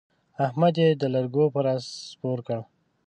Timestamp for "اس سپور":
1.73-2.37